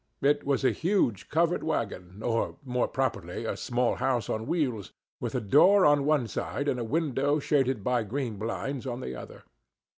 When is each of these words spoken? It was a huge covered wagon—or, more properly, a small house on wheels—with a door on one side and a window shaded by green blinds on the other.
It 0.23 0.43
was 0.43 0.65
a 0.65 0.71
huge 0.71 1.29
covered 1.29 1.61
wagon—or, 1.63 2.57
more 2.65 2.87
properly, 2.87 3.45
a 3.45 3.55
small 3.55 3.93
house 3.97 4.29
on 4.31 4.47
wheels—with 4.47 5.35
a 5.35 5.39
door 5.41 5.85
on 5.85 6.05
one 6.07 6.27
side 6.27 6.67
and 6.67 6.79
a 6.79 6.83
window 6.83 7.37
shaded 7.37 7.83
by 7.83 8.01
green 8.01 8.37
blinds 8.37 8.87
on 8.87 9.01
the 9.01 9.15
other. 9.15 9.43